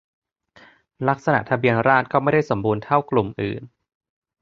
[1.07, 3.61] ลักษณะทะเบียนราฎษร์ก็ไม่ได้สมบูรณ์เท่ากลุ่มอื่น